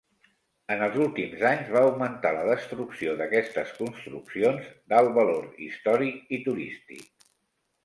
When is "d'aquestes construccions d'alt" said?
3.21-5.15